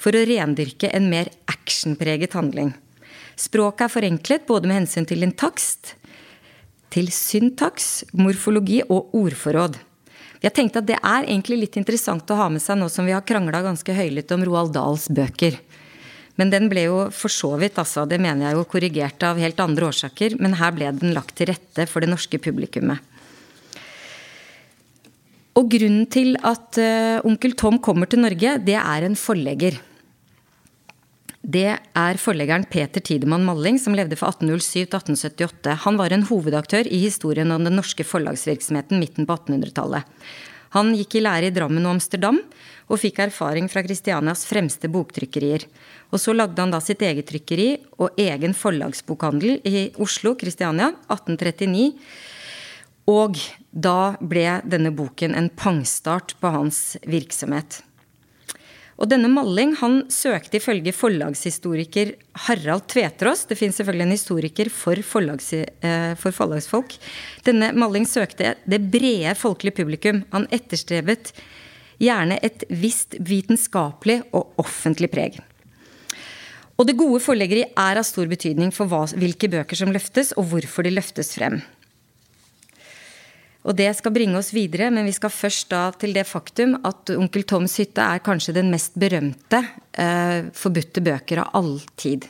[0.00, 2.72] for å rendyrke en mer actionpreget handling.
[3.40, 5.94] Språket er forenklet både med hensyn til en takst,
[6.92, 9.78] til syntaks, morfologi og ordforråd.
[10.40, 13.14] Jeg tenkte at det er egentlig litt interessant å ha med seg nå som vi
[13.14, 15.56] har krangla ganske høylytt om Roald Dahls bøker.
[16.40, 19.60] Men den ble jo for så vidt, altså, det mener jeg jo, korrigert av helt
[19.60, 20.38] andre årsaker.
[20.40, 23.04] Men her ble den lagt til rette for det norske publikummet.
[25.60, 29.76] Og grunnen til at uh, onkel Tom kommer til Norge, det er en forlegger
[31.40, 35.76] det er forleggeren Peter Tidemann Malling, som levde fra 1807 til 1878.
[35.86, 40.04] Han var en hovedaktør i historien om den norske forlagsvirksomheten midten på 1800-tallet.
[40.76, 42.38] Han gikk i lære i Drammen og Amsterdam,
[42.90, 45.64] og fikk erfaring fra Kristianias fremste boktrykkerier.
[46.12, 51.88] Og så lagde han da sitt eget trykkeri og egen forlagsbokhandel i Oslo, Kristiania, 1839.
[53.10, 53.38] Og
[53.70, 57.80] da ble denne boken en pangstart på hans virksomhet.
[59.00, 62.12] Og denne Malling han søkte ifølge forlagshistoriker
[62.44, 66.98] Harald Tveterås Det fins selvfølgelig en historiker for, forlags, eh, for, forlagsfolk.
[67.46, 70.20] Denne Malling søkte det brede folkelige publikum.
[70.34, 71.32] Han etterstrebet
[72.00, 75.40] gjerne et visst vitenskapelig og offentlig preg.
[76.80, 80.48] Og det gode forleggeri er av stor betydning for hva, hvilke bøker som løftes, og
[80.52, 81.60] hvorfor de løftes frem.
[83.68, 87.12] Og det skal bringe oss videre, men vi skal først da til det faktum at
[87.12, 89.60] Onkel Toms hytte er kanskje den mest berømte
[89.92, 92.24] eh, forbudte bøker av all tid.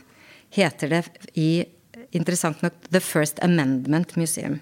[0.51, 1.05] Heter det
[1.39, 1.63] i,
[2.11, 4.59] interessant nok, The First Amendment Museum.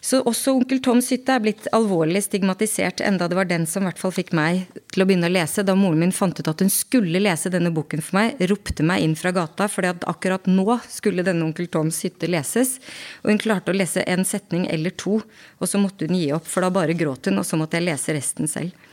[0.00, 3.88] Så også Onkel Toms hytte er blitt alvorlig stigmatisert, enda det var den som i
[3.88, 5.64] hvert fall fikk meg til å begynne å lese.
[5.66, 9.02] Da moren min fant ut at hun skulle lese denne boken for meg, ropte meg
[9.02, 12.76] inn fra gata, fordi at akkurat nå skulle denne Onkel Toms hytte leses.
[13.24, 15.18] Og hun klarte å lese en setning eller to,
[15.58, 17.88] og så måtte hun gi opp, for da bare gråt hun, og så måtte jeg
[17.88, 18.86] lese resten selv.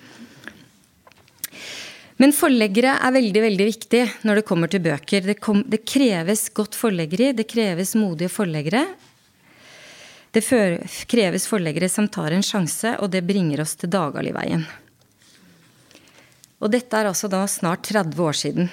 [2.21, 5.25] Men forleggere er veldig veldig viktig når det kommer til bøker.
[5.25, 8.85] Det, kom, det kreves godt forleggeri, det kreves modige forleggere.
[10.33, 10.41] Det
[11.05, 14.63] kreves forleggere som tar en sjanse, og det bringer oss til Dagaliveien.
[16.63, 18.71] Og dette er altså da snart 30 år siden.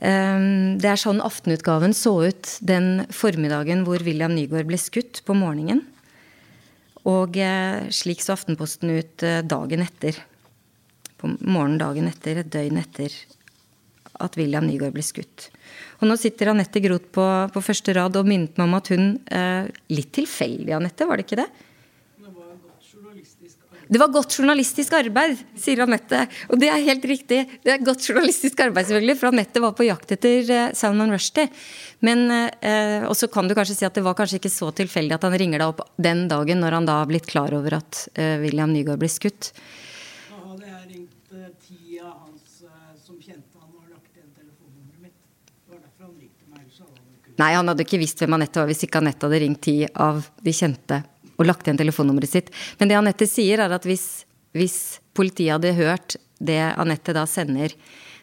[0.00, 5.36] Ehm, det er sånn aftenutgaven så ut den formiddagen hvor William Nygaard ble skutt på
[5.36, 5.82] morgenen.
[7.08, 10.16] Og eh, slik så Aftenposten ut eh, dagen etter.
[11.20, 13.12] På morgenen dagen etter, et døgn etter
[14.20, 15.50] at William Nygaard ble skutt.
[16.00, 19.10] Og nå sitter Anette Groth på, på, første rad og minnet meg om at hun
[19.28, 21.50] eh, Litt tilfeldig, Anette, var det ikke det?
[23.90, 26.20] Det var godt journalistisk arbeid, sier Anette.
[26.46, 27.40] Og det er helt riktig.
[27.66, 31.50] Det er godt journalistisk arbeid, selvfølgelig, for Anette var på jakt etter uh, Salman Rushdie.
[32.06, 35.18] Men eh, Og så kan du kanskje si at det var kanskje ikke så tilfeldig
[35.18, 38.04] at han ringer deg opp den dagen når han da har blitt klar over at
[38.14, 39.50] eh, William Nygaard blir skutt.
[47.40, 50.26] Nei, han hadde ikke visst hvem Anette var hvis ikke Anette hadde ringt ti av
[50.44, 51.00] de kjente
[51.40, 52.50] og lagt igjen telefonnummeret sitt.
[52.78, 57.72] Men det Anette sier, er at hvis, hvis politiet hadde hørt det Anette da sender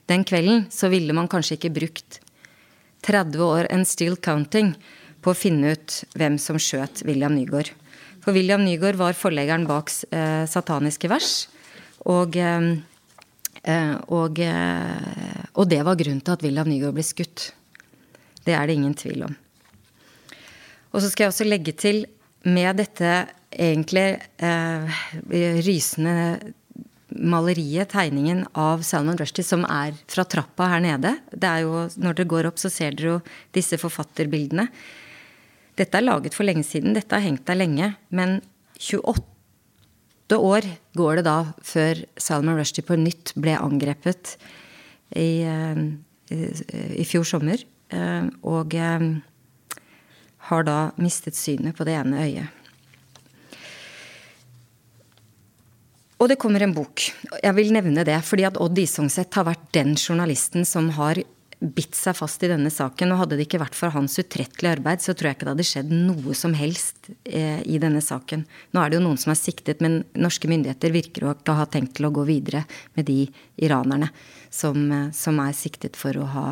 [0.07, 2.19] den kvelden, så ville man kanskje ikke brukt
[3.07, 4.75] 30 år and still counting
[5.21, 7.71] på å finne ut hvem som skjøt William Nygaard.
[8.23, 11.47] For William Nygaard var forleggeren bak eh, Sataniske vers.
[12.11, 12.69] Og, eh,
[13.63, 17.51] eh og, eh, og, det var grunnen til at William Nygaard ble skutt.
[18.47, 19.35] Det er det ingen tvil om.
[20.95, 22.05] Og så skal jeg også legge til
[22.47, 23.11] med dette
[23.51, 24.05] egentlig
[24.43, 25.01] eh,
[25.65, 26.15] rysende
[27.07, 31.13] maleriet, tegningen av Salman Rushdie, som er fra trappa her nede.
[31.31, 33.19] Det er jo, Når dere går opp, så ser dere jo
[33.55, 34.67] disse forfatterbildene.
[35.77, 36.95] Dette er laget for lenge siden.
[36.97, 37.93] Dette har hengt der lenge.
[38.09, 38.41] Men
[38.77, 44.35] 28 år går det da før Salman Rushdie på nytt ble angrepet
[45.15, 45.83] i, eh,
[46.33, 46.41] i,
[47.01, 47.63] i fjor sommer.
[47.93, 49.07] Eh, og eh,
[50.49, 52.53] har da mistet synet på det ene øyet.
[56.17, 57.03] Og det kommer en bok.
[57.43, 61.19] Jeg vil nevne det, fordi at Odd Isongset har vært den journalisten som har
[61.57, 63.13] bitt seg fast i denne saken.
[63.13, 65.67] Og hadde det ikke vært for hans utrettelige arbeid, så tror jeg ikke det hadde
[65.69, 68.47] skjedd noe som helst eh, i denne saken.
[68.73, 71.67] Nå er det jo noen som er siktet, men norske myndigheter virker å ikke ha
[71.69, 72.65] tenkt til å gå videre
[72.97, 73.27] med de
[73.61, 74.09] iranerne
[74.49, 76.47] som, som er siktet for å ha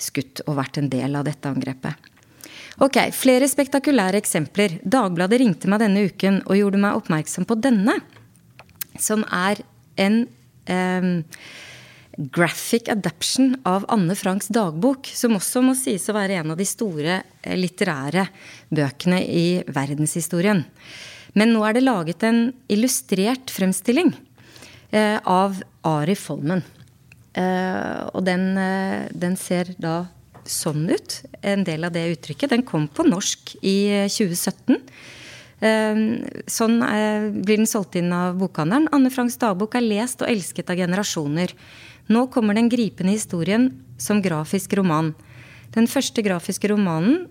[0.00, 2.10] skutt og vært en del av dette angrepet.
[2.80, 4.78] Ok, flere spektakulære eksempler.
[4.88, 7.98] Dagbladet ringte meg denne uken og gjorde meg oppmerksom på denne
[9.00, 9.60] som er
[10.00, 10.22] en
[10.70, 11.10] um,
[12.16, 16.66] graphic adaption av Anne Franks dagbok, som også må sies å være en av de
[16.68, 18.26] store eh, litterære
[18.72, 20.64] bøkene i verdenshistorien.
[21.38, 24.12] Men nå er det laget en illustrert fremstilling
[24.90, 26.64] eh, av Ari Folmen.
[27.38, 30.08] Eh, og den, eh, den, ser da
[30.44, 32.50] sånn ut, en del av det uttrykket.
[32.50, 34.80] Den kom på norsk i 2017.
[35.60, 36.02] Eh,
[36.50, 36.78] sånn
[37.44, 38.88] blir den solgt inn av bokhandelen.
[38.92, 41.54] Anne Franks dagbok er lest og elsket av generasjoner.
[42.10, 45.14] Nå kommer den gripende historien som grafisk roman.
[45.70, 47.28] Den første grafiske romanen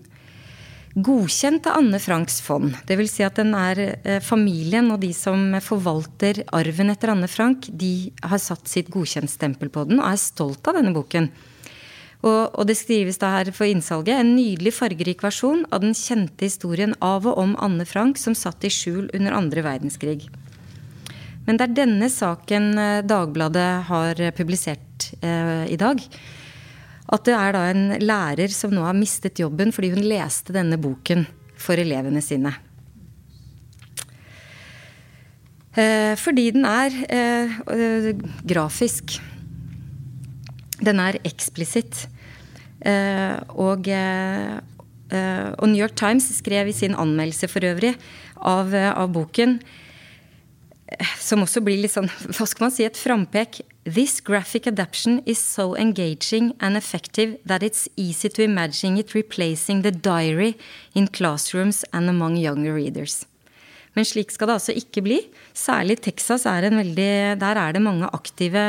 [0.94, 2.74] godkjent av Anne Franks fond.
[2.88, 3.12] Dvs.
[3.14, 8.10] Si at den er eh, familien og de som forvalter arven etter Anne Frank, de
[8.24, 11.30] har satt sitt godkjentstempel på den og er stolt av denne boken.
[12.20, 16.44] Og, og, det skrives da her for innsalget en nydelig fargerik versjon av den kjente
[16.44, 20.26] historien av og om Anne Frank som satt i skjul under andre verdenskrig.
[21.46, 26.02] Men det er denne saken eh, Dagbladet har publisert eh, i dag.
[27.10, 30.78] At det er da en lærer som nå har mistet jobben fordi hun leste denne
[30.80, 31.26] boken
[31.60, 32.54] for elevene sine.
[35.78, 38.14] Eh, fordi den er eh,
[38.46, 39.18] grafisk.
[40.80, 42.06] Den er eksplisitt.
[42.80, 44.56] Eh, og, eh,
[45.58, 47.96] og, New York Times skrev i sin anmeldelse for øvrig
[48.38, 49.58] av, av boken
[51.20, 53.60] som også blir litt sånn, hva skal man si, et frampek.
[53.84, 59.82] This graphic adaption is so engaging and effective that it's easy to imagine it replacing
[59.82, 60.56] the diary
[60.94, 63.24] in classrooms and among younger readers.
[63.98, 65.18] Men slik skal det altså ikke bli.
[65.56, 68.62] Særlig i Texas er en veldig, der er det mange aktive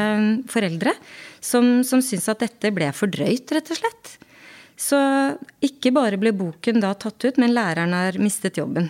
[0.50, 0.96] foreldre
[1.44, 4.16] som, som syns at dette ble for drøyt, rett og slett.
[4.82, 4.98] Så
[5.62, 8.90] ikke bare ble boken da tatt ut, men læreren har mistet jobben.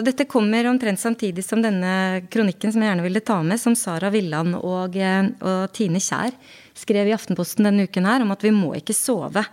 [0.00, 4.08] Dette kommer omtrent samtidig som denne kronikken som jeg gjerne ville ta med, som Sara
[4.14, 6.32] Villand og, og Tine Kjær
[6.78, 9.44] skrev i Aftenposten denne uken her, om at vi må ikke sove.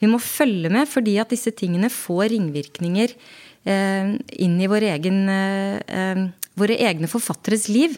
[0.00, 3.12] Vi må følge med fordi at disse tingene får ringvirkninger
[3.64, 6.22] Eh, inn i vår egen, eh, eh,
[6.58, 7.94] våre egne forfatteres liv.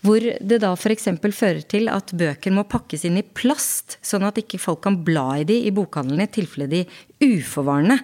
[0.00, 1.08] Hvor det da f.eks.
[1.34, 5.40] fører til at bøker må pakkes inn i plast, sånn at ikke folk kan bla
[5.40, 6.84] i de i bokhandlene i tilfelle de
[7.18, 7.98] uforvarende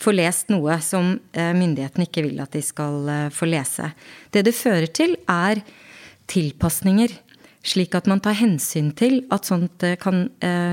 [0.00, 3.92] får lest noe som myndighetene ikke vil at de skal få lese.
[4.34, 5.62] Det det fører til, er
[6.30, 7.14] tilpasninger.
[7.64, 10.26] Slik at man tar hensyn til at sånt kan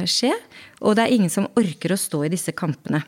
[0.10, 0.34] skje.
[0.82, 3.04] Og det er ingen som orker å stå i disse kampene.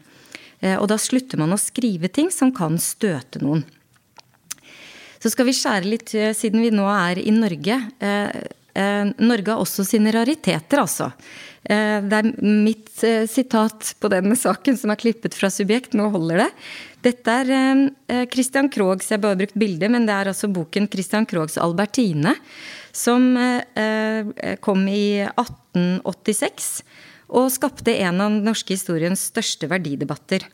[0.64, 3.66] Eh, og da slutter man å skrive ting som kan støte noen.
[5.20, 7.80] Så skal vi skjære litt, eh, siden vi nå er i Norge.
[8.00, 11.12] Eh, Norge har også sine rariteter, altså.
[11.64, 12.90] Det er mitt
[13.32, 15.94] sitat på denne saken som er klippet fra Subjekt.
[15.96, 16.48] Nå holder det.
[17.08, 21.24] Dette er Christian Krogs, jeg har bare brukt bildet, men det er altså boken Christian
[21.24, 22.36] Krogs 'Albertine',
[22.92, 23.32] som
[24.60, 26.84] kom i 1886
[27.34, 30.46] og skapte en av den norske historiens største verdidebatter.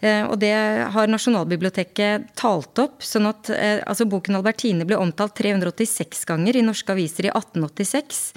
[0.00, 0.54] Eh, og det
[0.94, 3.02] har Nasjonalbiblioteket talt opp.
[3.02, 8.32] sånn at eh, altså Boken 'Albertine' ble omtalt 386 ganger i norske aviser i 1886.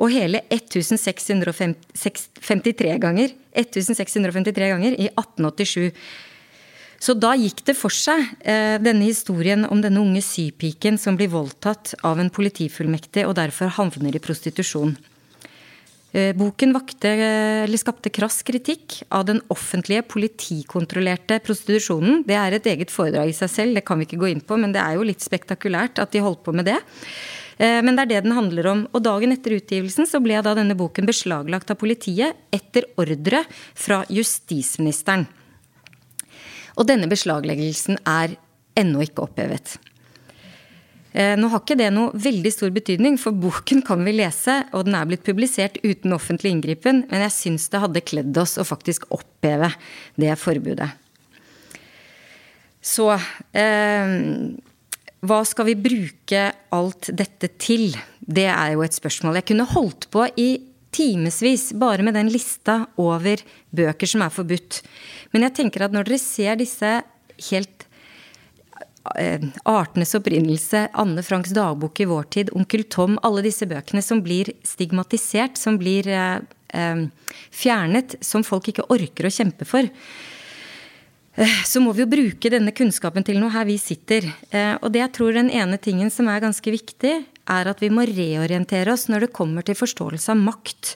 [0.00, 5.92] Og hele 1653 ganger, 1653 ganger i 1887.
[7.02, 11.32] Så da gikk det for seg, eh, denne historien om denne unge sypiken som blir
[11.32, 14.94] voldtatt av en politifullmektig og derfor havner i prostitusjon.
[16.12, 17.08] Eh, boken vakte,
[17.64, 22.22] eller skapte krass kritikk av den offentlige politikontrollerte prostitusjonen.
[22.28, 24.60] Det er et eget foredrag i seg selv, det kan vi ikke gå inn på,
[24.60, 26.78] men det er jo litt spektakulært at de holdt på med det.
[27.62, 28.82] Eh, men det er det den handler om.
[28.90, 33.44] Og dagen etter utgivelsen så ble da denne boken beslaglagt av politiet etter ordre
[33.78, 35.28] fra justisministeren.
[36.80, 38.34] Og denne beslagleggelsen er
[38.80, 39.76] ennå ikke opphevet.
[41.12, 44.86] Eh, nå har ikke det noe veldig stor betydning, for boken kan vi lese, og
[44.88, 48.64] den er blitt publisert uten offentlig inngripen, men jeg syns det hadde kledd oss å
[48.64, 49.68] faktisk oppheve
[50.16, 50.88] det forbudet.
[52.82, 54.16] Så eh,
[55.22, 57.92] hva skal vi bruke alt dette til?
[58.18, 59.38] Det er jo et spørsmål.
[59.38, 60.50] Jeg kunne holdt på i
[60.92, 64.82] timevis bare med den lista over bøker som er forbudt.
[65.32, 66.98] Men jeg tenker at når dere ser disse
[67.50, 67.86] helt
[69.18, 74.20] Eh, artenes opprinnelse, Anne Franks dagbok i vår tid, Onkel Tom, alle disse bøkene som
[74.22, 76.38] blir stigmatisert, som blir eh,
[76.70, 77.02] eh,
[77.50, 79.90] fjernet, som folk ikke orker å kjempe for.
[81.34, 84.28] Eh, så må vi jo bruke denne kunnskapen til noe her vi sitter.
[84.50, 87.18] Eh, og det jeg tror den ene tingen som er ganske viktig,
[87.50, 90.94] er at vi må reorientere oss når det kommer til forståelse av makt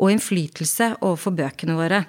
[0.00, 2.04] og innflytelse overfor bøkene våre.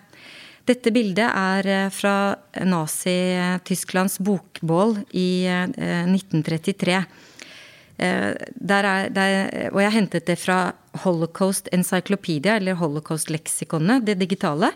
[0.67, 6.99] Dette bildet er eh, fra Nazi-Tysklands bokbål i 1933.
[6.99, 9.33] Eh, eh, der er, der,
[9.71, 10.59] og jeg hentet det fra
[11.03, 14.71] Holocaust Encyclopedia, eller Holocaust-leksikonet, det digitale.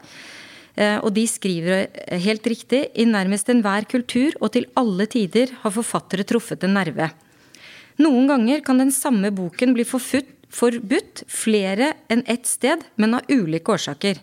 [0.75, 1.85] Og de skriver
[2.19, 7.07] helt riktig i nærmest enhver kultur og til alle tider har forfattere truffet en nerve.
[8.03, 13.71] Noen ganger kan den samme boken bli forbudt flere enn ett sted, men av ulike
[13.71, 14.19] årsaker.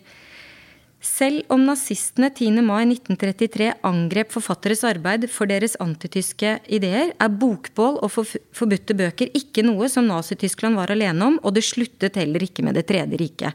[1.03, 2.61] Selv om nazistene 10.
[2.63, 9.65] mai 1933 angrep forfatteres arbeid for deres antityske ideer, er bokbål og forbudte bøker ikke
[9.67, 13.51] noe som Nazi-Tyskland var alene om, og det sluttet heller ikke med Det tredje riket.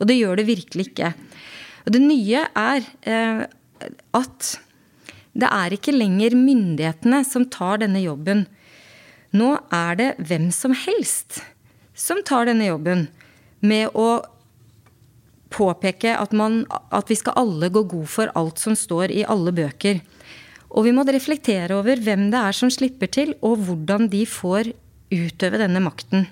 [0.00, 1.12] Og det gjør det virkelig ikke.
[1.88, 3.44] Og det nye er eh,
[4.12, 4.48] at
[5.38, 8.44] det er ikke lenger myndighetene som tar denne jobben.
[9.32, 11.40] Nå er det hvem som helst
[11.98, 13.06] som tar denne jobben
[13.64, 14.20] med å
[15.48, 19.54] påpeke at, man, at vi skal alle gå god for alt som står i alle
[19.56, 20.02] bøker.
[20.68, 24.74] Og vi må reflektere over hvem det er som slipper til, og hvordan de får
[25.08, 26.28] utøve denne makten.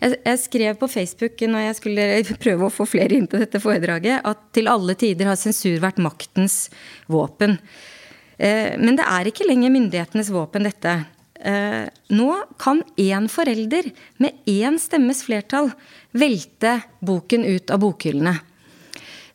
[0.00, 2.06] Jeg, jeg skrev på Facebook når jeg skulle
[2.44, 6.00] prøve å få flere inn til dette foredraget, at til alle tider har sensur vært
[6.02, 6.66] maktens
[7.12, 7.58] våpen.
[8.36, 10.98] Eh, men det er ikke lenger myndighetenes våpen, dette.
[11.36, 11.84] Eh,
[12.16, 12.28] nå
[12.60, 13.90] kan én forelder
[14.22, 15.70] med én stemmes flertall
[16.16, 18.36] velte boken ut av bokhyllene.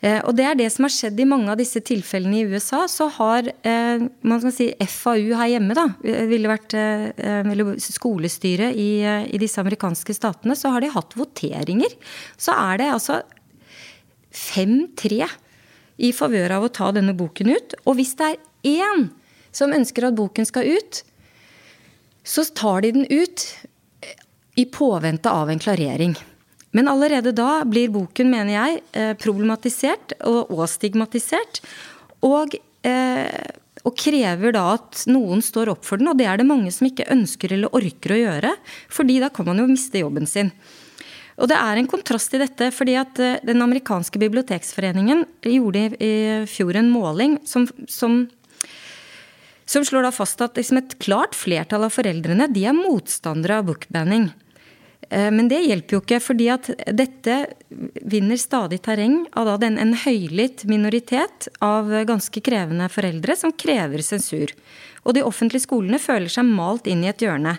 [0.02, 2.84] Eh, og det er det som har skjedd i mange av disse tilfellene i USA.
[2.89, 8.89] Så har eh, man skal si FAU her hjemme, da, ville vært eller skolestyret i,
[9.06, 11.95] i, disse amerikanske statene, så har de hatt voteringer.
[12.41, 13.22] Så er det altså
[14.32, 15.28] 5-3
[16.02, 17.78] i favør av å ta denne boken ut.
[17.86, 19.10] Og hvis det er én
[19.54, 21.04] som ønsker at boken skal ut,
[22.24, 23.45] så tar de den ut
[24.56, 26.16] i påvente av en klarering.
[26.72, 31.59] Men allerede da blir boken, mener jeg, eh, problematisert og, stigmatisert.
[32.24, 32.55] Og,
[32.88, 33.47] eh,
[33.84, 36.07] og, krever da at noen står opp for den.
[36.07, 38.55] Og det er det mange som ikke ønsker eller orker å gjøre.
[38.89, 40.51] fordi da kan man jo miste jobben sin.
[41.38, 46.45] Og det er en kontrast i dette, fordi at eh, den amerikanske biblioteksforeningen gjorde i
[46.45, 48.30] fjor en måling som, som
[49.72, 54.32] som slår fast at liksom et klart flertall av foreldrene de er motstandere av bookbanning.
[55.12, 57.38] Eh, men det hjelper jo ikke, fordi at dette
[58.01, 64.55] vinner stadig terreng av den, en høylytt minoritet av ganske krevende foreldre som krever sensur.
[65.03, 67.57] Og de offentlige skolene føler seg malt inn i et hjørne.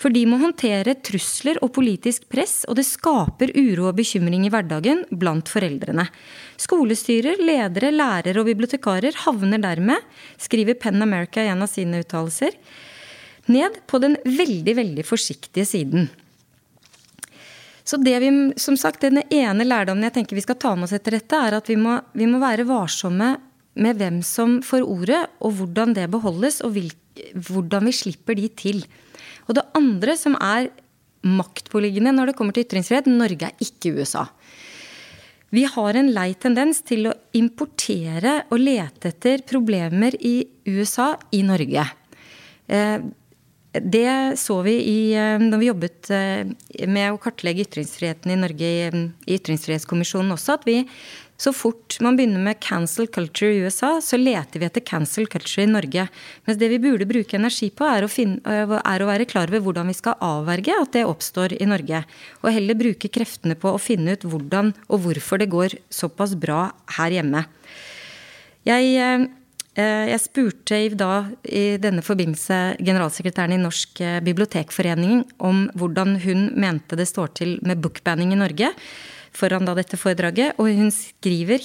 [0.00, 4.50] For de må håndtere trusler og politisk press, og det skaper uro og bekymring i
[4.52, 6.08] hverdagen blant foreldrene.
[6.60, 10.02] Skolestyrer, ledere, lærere og bibliotekarer havner dermed,
[10.36, 12.58] skriver Penn America i en av sine uttalelser,
[13.54, 16.10] ned på den veldig, veldig forsiktige siden.
[17.84, 20.96] Så det vi, som sagt, Den ene lærdommen jeg tenker vi skal ta med oss
[20.96, 23.34] etter dette, er at vi må, vi må være varsomme
[23.74, 26.92] med hvem som får ordet, og hvordan det beholdes, og hvil,
[27.34, 28.84] hvordan vi slipper de til.
[29.48, 30.70] Og det andre som er
[31.24, 34.26] maktpåliggende når det kommer til ytringsfrihet, Norge er ikke USA.
[35.54, 41.44] Vi har en lei tendens til å importere og lete etter problemer i USA i
[41.46, 41.84] Norge.
[43.74, 48.38] Eh, det så vi i, eh, når vi jobbet eh, med å kartlegge ytringsfriheten i
[48.38, 50.84] Norge i Ytringsfrihetskommisjonen også, at vi
[51.36, 55.64] Så fort man begynner med cancel culture i USA, så leter vi etter cancel culture
[55.64, 56.04] i Norge.
[56.46, 59.64] Mens det vi burde bruke energi på, er å, finne, er å være klar over
[59.64, 62.04] hvordan vi skal avverge at det oppstår i Norge.
[62.44, 66.68] Og heller bruke kreftene på å finne ut hvordan og hvorfor det går såpass bra
[67.00, 67.42] her hjemme.
[68.64, 69.26] Jeg, eh,
[69.74, 76.94] jeg spurte da i denne forbindelse generalsekretæren i Norsk eh, bibliotekforening om hvordan hun mente
[76.94, 78.70] det står til med bookbanning i Norge
[79.34, 80.54] foran da dette foredraget.
[80.62, 81.58] Og hun skriver,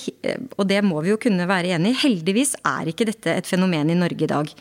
[0.57, 3.93] og det må vi jo kunne være enig i, heldigvis er ikke dette et fenomen
[3.93, 4.53] i Norge i dag.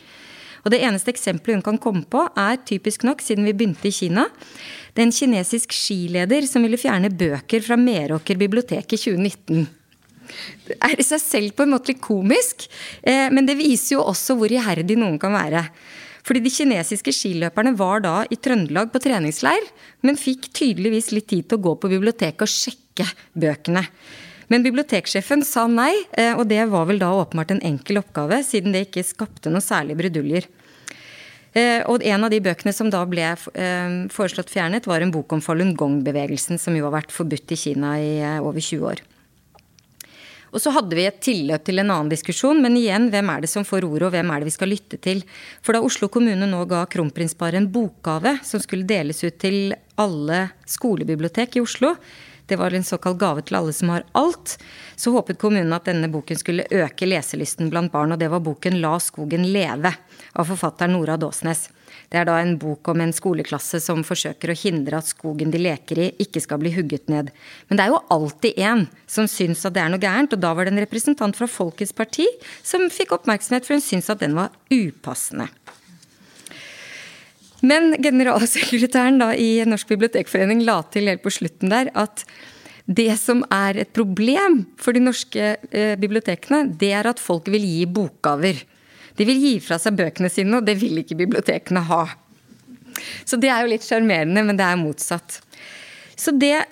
[0.66, 3.94] Og det eneste eksempelet hun kan komme på, er typisk nok, siden vi begynte i
[3.94, 4.26] Kina,
[4.92, 9.77] det er en kinesisk skileder som ville fjerne bøker fra Meråker bibliotek i 2019.
[10.78, 12.68] Er i seg selv på en måte litt komisk,
[13.02, 15.64] eh, men det viser jo også hvor iherdig noen kan være.
[16.28, 19.64] Fordi de kinesiske skiløperne var da i Trøndelag på treningsleir,
[20.04, 23.06] men fikk tydeligvis litt tid til å gå på biblioteket og sjekke
[23.38, 23.86] bøkene.
[24.52, 28.72] Men biblioteksjefen sa nei, eh, og det var vel da åpenbart en enkel oppgave, siden
[28.72, 30.48] det ikke skapte noe særlig bruduljer.
[31.56, 33.32] Eh, og en av de bøkene som da ble
[34.12, 37.96] foreslått fjernet, var en bok om Falun Gong-bevegelsen, som jo har vært forbudt i Kina
[38.00, 39.04] i over 20 år.
[40.52, 43.50] Og så hadde vi et tilløp til en annen diskusjon, men igjen, hvem er det
[43.52, 45.20] som får ordet, og hvem er det vi skal lytte til?
[45.64, 50.46] For da Oslo kommune nå ga kronprinsparet en bokgave som skulle deles ut til alle
[50.68, 51.94] skolebibliotek i Oslo,
[52.48, 54.54] det var en såkalt gave til alle som har alt,
[54.96, 58.80] så håpet kommunen at denne boken skulle øke leselysten blant barn, og det var boken
[58.80, 59.92] La skogen leve
[60.32, 61.66] av forfatteren Nora Dåsnes.
[62.08, 65.60] Det er da en bok om en skoleklasse som forsøker å hindre at skogen de
[65.60, 67.28] leker i, ikke skal bli hugget ned.
[67.68, 70.54] Men det er jo alltid en som syns at det er noe gærent, og da
[70.56, 72.24] var det en representant fra Folkets parti
[72.64, 75.50] som fikk oppmerksomhet, for hun syntes at den var upassende.
[77.60, 82.22] Men generalsekretæren da i Norsk bibliotekforening la til helt på slutten der at
[82.88, 87.66] det som er et problem for de norske eh, bibliotekene, det er at folk vil
[87.66, 88.62] gi bokgaver.
[89.18, 92.02] De vil gi fra seg bøkene sine, og det vil ikke bibliotekene ha.
[93.26, 95.40] Så det er jo litt sjarmerende, men det er motsatt.
[96.18, 96.64] Så det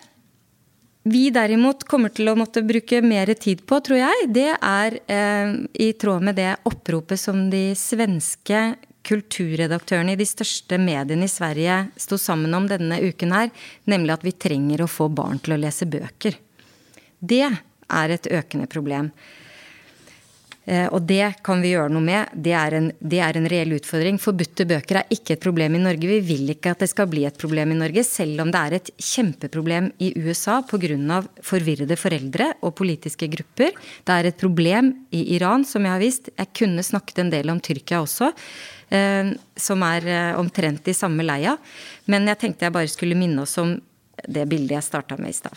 [1.07, 5.53] vi derimot kommer til å måtte bruke mer tid på, tror jeg, det er eh,
[5.79, 8.63] i tråd med det oppropet som de svenske
[9.07, 13.53] kulturredaktørene i de største mediene i Sverige sto sammen om denne uken her,
[13.87, 16.35] nemlig at vi trenger å få barn til å lese bøker.
[17.23, 19.13] Det er et økende problem.
[20.67, 22.33] Eh, og det kan vi gjøre noe med.
[22.35, 24.19] Det er, en, det er en reell utfordring.
[24.19, 26.11] Forbudte bøker er ikke et problem i Norge.
[26.11, 28.79] Vi vil ikke at det skal bli et problem i Norge, selv om det er
[28.81, 31.21] et kjempeproblem i USA pga.
[31.43, 33.71] forvirrede foreldre og politiske grupper.
[34.05, 36.31] Det er et problem i Iran, som jeg har visst.
[36.35, 38.33] Jeg kunne snakket en del om Tyrkia også.
[38.91, 41.57] Eh, som er eh, omtrent i samme leia.
[42.07, 43.79] Men jeg tenkte jeg bare skulle minne oss om
[44.27, 45.55] det bildet jeg starta med i stad.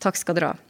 [0.00, 0.69] Takk skal dere ha.